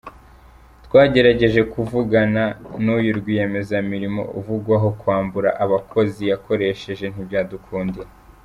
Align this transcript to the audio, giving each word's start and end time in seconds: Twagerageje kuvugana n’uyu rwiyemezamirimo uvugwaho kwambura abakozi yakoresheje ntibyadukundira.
Twagerageje 0.85 1.61
kuvugana 1.73 2.43
n’uyu 2.83 3.11
rwiyemezamirimo 3.19 4.21
uvugwaho 4.39 4.87
kwambura 4.99 5.49
abakozi 5.63 6.21
yakoresheje 6.31 7.05
ntibyadukundira. 7.09 8.09